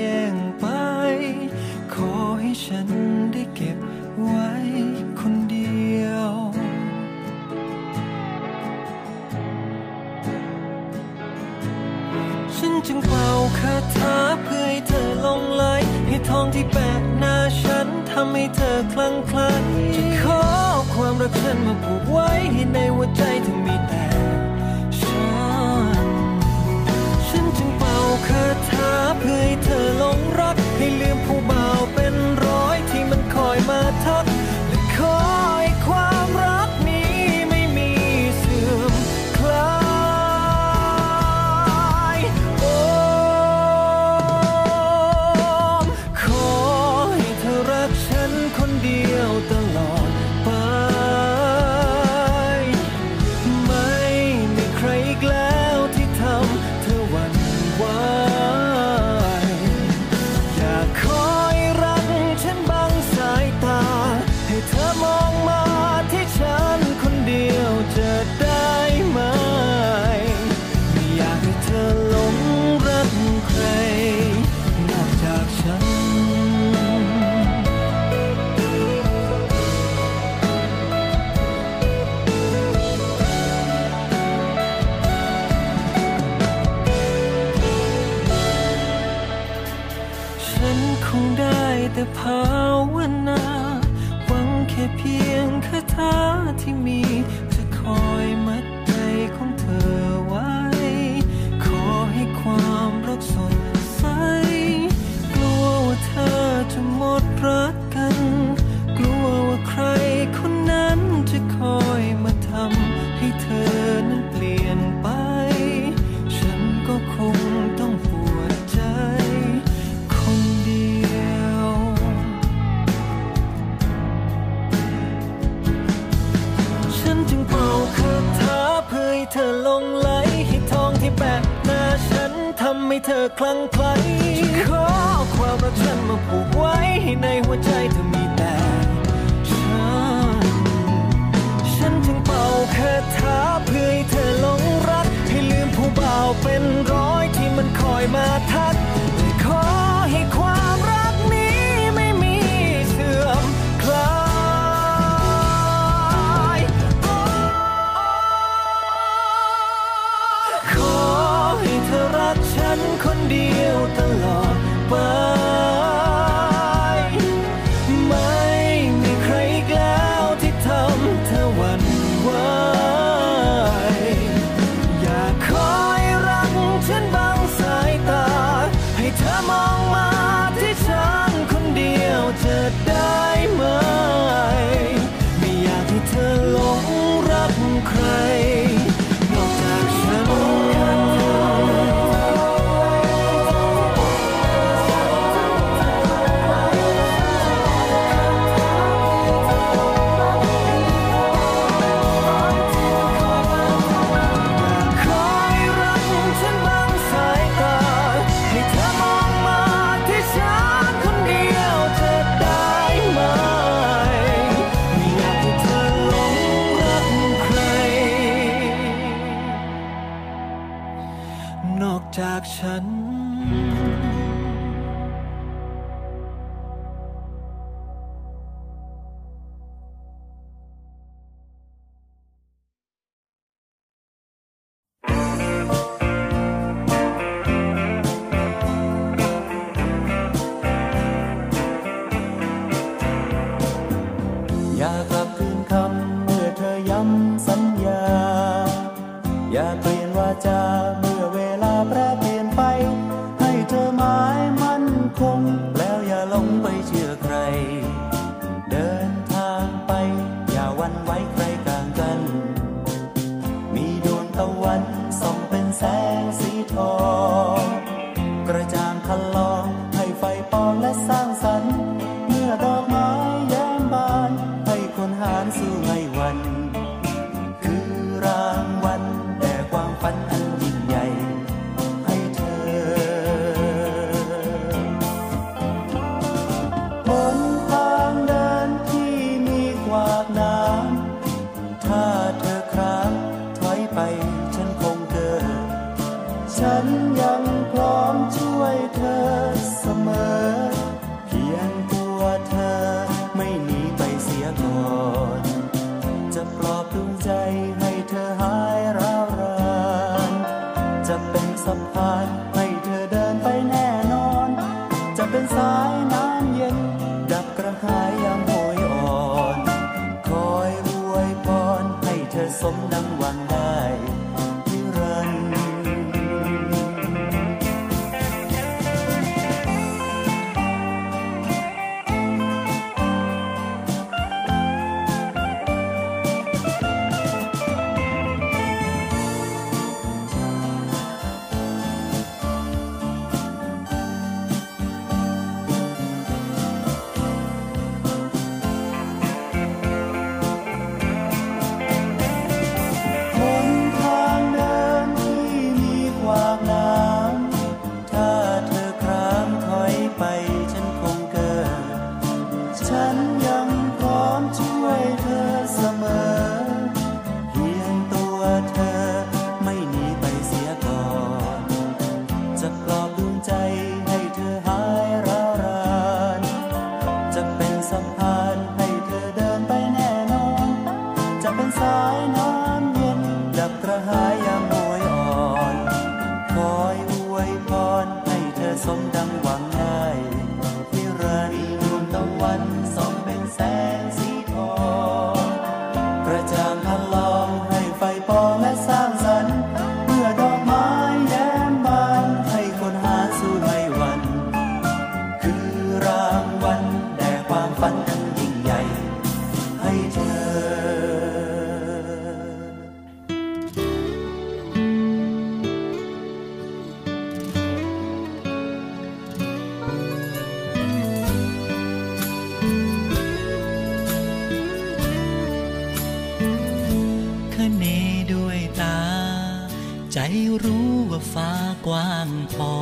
[431.38, 431.56] ฟ้า
[431.88, 432.74] กว้างพอ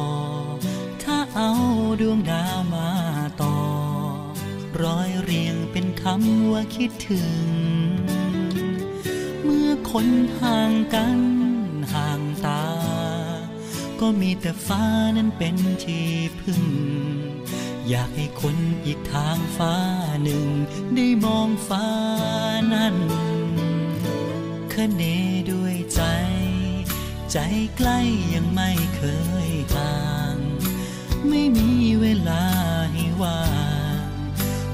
[1.03, 1.51] ถ้าเอา
[2.01, 2.91] ดวงดาวมา
[3.41, 3.57] ต่อ
[4.83, 7.37] ร้อยเรียงเป็นคำว่าคิดถึง
[9.43, 10.07] เมื่อคน
[10.39, 11.19] ห่างกัน
[11.93, 12.65] ห่างตา
[13.99, 14.83] ก็มีแต่ฟ้า
[15.17, 16.63] นั้นเป็นที่พึ่ง
[17.89, 19.75] อยากให้คนอีกทางฟ้า
[20.23, 20.45] หนึ่ง
[20.95, 21.87] ได้มองฟ้า
[22.73, 22.95] นั้น
[24.73, 25.01] คเน
[25.51, 26.01] ด้วยใจ
[27.37, 27.43] ใจ
[27.77, 27.99] ใกล้
[28.33, 29.01] ยังไม่เค
[29.47, 29.95] ยห่า
[30.35, 30.37] ง
[31.29, 31.71] ไม่มี
[32.01, 32.45] เวลา
[32.93, 33.43] ให้ว่า
[33.97, 34.03] ง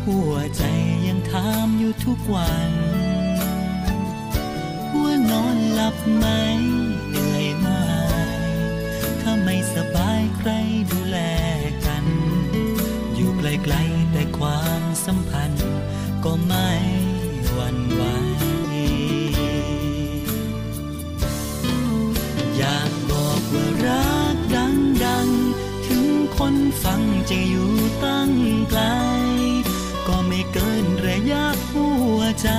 [0.05, 0.64] หัวใจ
[1.07, 2.72] ยังถามอยู่ทุกวัน
[5.01, 6.26] ว่านอนหลับไหม
[7.09, 7.68] เหนื่อยไหม
[9.22, 10.51] ถ้าไม่สบายใคร
[10.91, 11.18] ดูแล
[11.86, 12.05] กัน
[13.16, 15.68] อยู่ไกลๆแต่ความสัมพันธ์
[16.24, 16.72] ก็ไม่
[26.84, 27.72] ฟังจะอยู่
[28.06, 28.32] ตั้ง
[28.70, 28.82] ไกล
[30.08, 32.50] ก็ไม่เกินระยะหัวใจ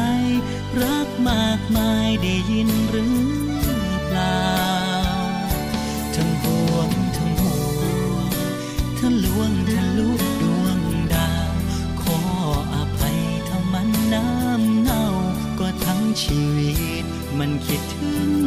[0.83, 3.17] รักมากมายได้ยินหรือ
[4.07, 4.49] เปล่า
[6.15, 7.57] ทั้งห่วงทั้งห่
[8.13, 8.29] วง
[8.99, 10.11] ทั้งลวงทะลุ
[10.43, 10.81] ดวง
[11.15, 11.53] ดาว
[12.03, 12.19] ขอ
[12.75, 13.19] อภัย
[13.49, 15.05] ถ้ามันน้ำเน่า
[15.59, 17.05] ก็ทั้งชีวิต
[17.39, 18.42] มันคิดถึง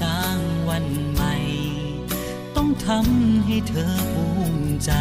[0.00, 0.38] สร้าง
[0.68, 1.34] วันใหม่
[2.56, 4.92] ต้องทำให้เธอภูมิใจ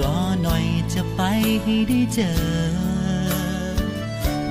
[0.00, 1.20] รอหน่อยจะไป
[1.62, 2.38] ให้ได้เจอ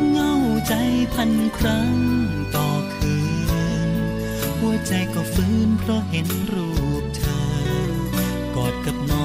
[0.10, 0.34] เงา
[0.68, 0.74] ใจ
[1.14, 1.94] พันครั้ง
[2.56, 3.16] ต่อคื
[3.88, 3.90] น
[4.60, 7.46] หัวใจก็ฟื้นเพราะเห็นรูปเธอ
[8.56, 9.25] กอดกับนอ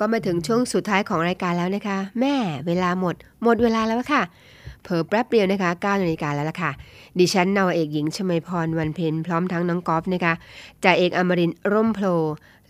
[0.00, 2.34] ก็มาถึงช่วงสุดท้ายของรายการแล้วนะคะ แม่
[2.66, 4.22] เวลาหมด หมดเวลาแล้วค่ะ
[4.82, 6.70] เผลอแป๊บเดียวนะคะ9นาฬิกาแล้วล่ะค่ะ
[7.18, 10.34] ดิฉันนาวเอกหญิงชมพรวันเพ็ญพร้อมทั้งน้องกอล์ฟนะคะ
[10.84, 12.06] จ่าเอกอมรินร่มโพล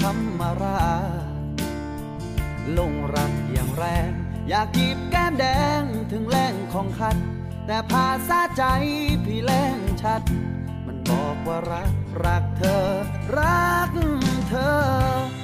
[0.00, 0.84] ธรรมรา
[1.56, 1.60] ช
[2.78, 4.10] ลงรักอย่างแรง
[4.48, 5.44] อยากกีบแก้มแด
[5.80, 5.82] ง
[6.12, 7.16] ถึงแรงของคัด
[7.66, 8.64] แต่ภาษาใจ
[9.24, 10.22] พี่แรงชัด
[10.86, 11.92] มันบอกว่ารัก
[12.24, 12.86] รักเธอ
[13.38, 13.90] รัก
[14.48, 14.76] เธอ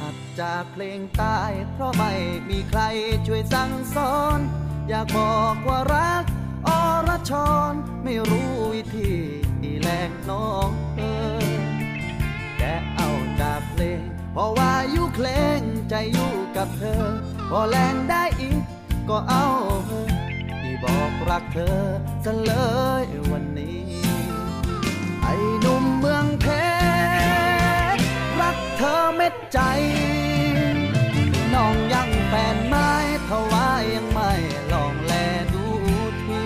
[0.00, 2.12] หัดจากเพลงตายเพราะไม่
[2.48, 2.80] มีใคร
[3.26, 4.38] ช่วยสั่งสอน
[4.88, 6.24] อยากบอกว่ารัก
[6.68, 6.70] อ
[7.08, 7.32] รช
[7.70, 7.72] ร
[8.04, 9.12] ไม่รู้วิธี
[9.62, 11.02] ดีแรงน้องเอ
[11.42, 11.60] อ
[12.58, 12.62] แก
[12.96, 13.10] เอา
[13.40, 14.00] จากเพลง
[14.32, 15.60] เพราะว่าอยู่เพลง
[15.90, 17.04] ใจอยู่กับเธอ
[17.50, 18.60] พอแรงได้อีก
[19.08, 19.46] ก็เอา
[19.86, 20.09] เธอ
[20.82, 21.80] บอกรักเธอ
[22.24, 22.52] ซะเล
[23.02, 23.88] ยวันนี้
[25.22, 26.46] ไอ้หนุ่มเมืองเพ
[27.96, 28.02] ชร
[28.40, 29.58] รักเธอเม็ดใจ
[31.54, 32.90] น้องยังแฟนไม้
[33.28, 34.32] ทว่ายังไม่
[34.72, 35.12] ลองแล
[35.54, 35.66] ดู
[36.22, 36.44] ที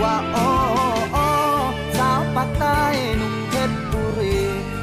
[0.00, 0.48] ว่าโอ้
[1.16, 1.18] อ
[1.98, 2.82] สาวปากใต้
[3.16, 4.38] หนุ่มเพชรบุรี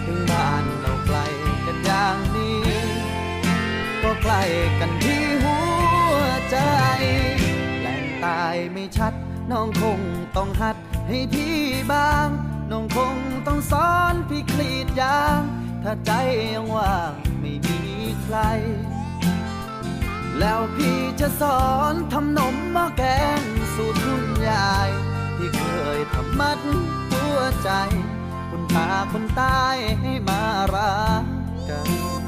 [0.05, 1.17] ถึงบ้านเราไกล
[1.65, 2.61] กันอย่างนี้
[4.01, 4.41] ก็ใกล้
[4.79, 5.18] กันที่
[8.97, 9.13] ชัด
[9.51, 9.99] น้องคง
[10.35, 10.75] ต้องหัด
[11.07, 11.57] ให้พี่
[11.91, 12.27] บ้าง
[12.71, 13.15] น้องคง
[13.47, 15.41] ต้องสอนพี่คลีดยาง
[15.83, 16.11] ถ้าใจ
[16.53, 17.79] ยังว่างไม่มี
[18.23, 18.37] ใคร
[20.39, 23.03] แล้วพี่จะสอนทำนมหม้อแก
[23.39, 23.41] ง
[23.75, 24.89] สูตรคุณยาย
[25.37, 25.63] ที่เค
[25.97, 26.59] ยทำมัด
[27.09, 27.69] หัวใจ
[28.49, 30.41] คุณตาคนตายให้มา
[30.75, 31.23] รัก
[31.69, 31.87] กัน「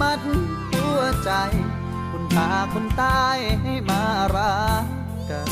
[0.00, 0.20] มัด
[0.72, 1.30] หัวใจ
[2.10, 4.02] คุณตาคนตายให้มา
[4.36, 4.86] รัก
[5.30, 5.50] กัน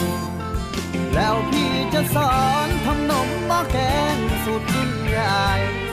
[1.15, 2.35] แล้วพี่จะสอ
[2.67, 3.79] นทำนมม้แก
[4.15, 5.45] งสูตรยิ่งใหญ่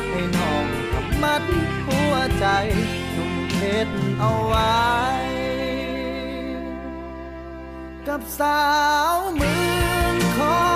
[0.09, 1.43] ให้น้องทำมัด
[1.87, 2.45] หัวใจ
[3.13, 4.73] หนุ่มเพชรเอาไว้
[8.07, 8.61] กับสา
[9.13, 9.53] วเมื
[9.91, 10.72] องคอ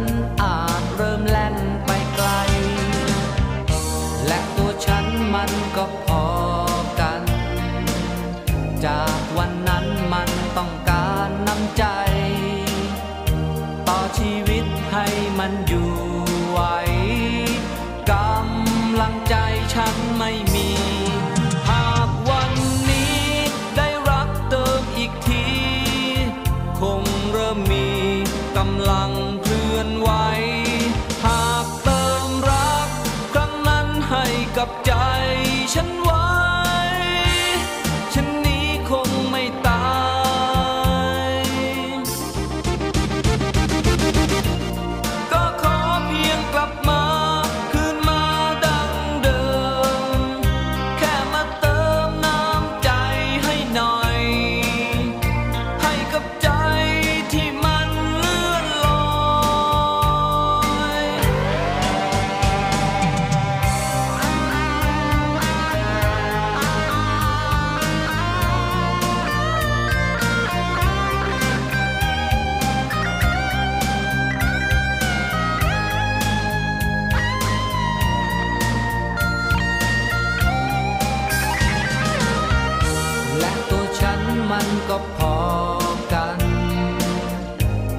[0.00, 0.40] one.
[0.40, 0.67] Uh,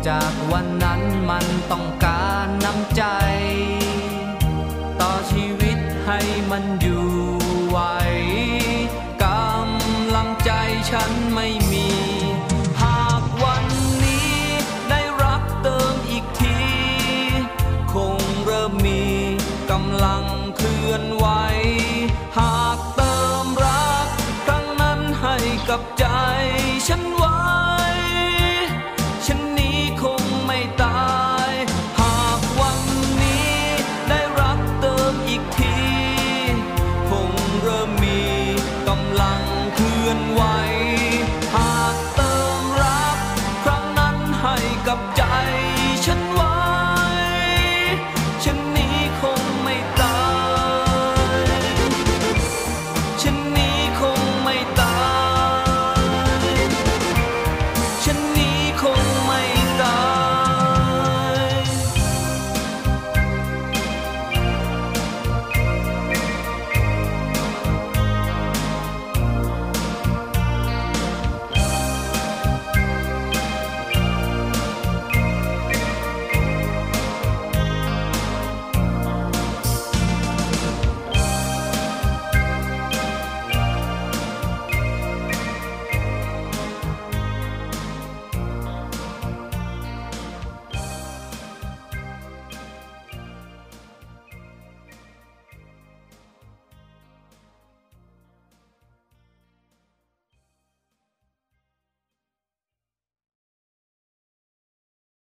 [0.09, 2.08] จากวันนั้นมันต้องการ